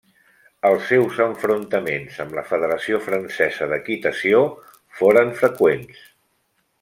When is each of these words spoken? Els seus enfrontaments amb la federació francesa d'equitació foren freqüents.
Els 0.67 0.85
seus 0.91 1.19
enfrontaments 1.25 2.15
amb 2.23 2.33
la 2.37 2.45
federació 2.53 3.01
francesa 3.09 3.67
d'equitació 3.73 4.41
foren 5.03 5.35
freqüents. 5.43 6.01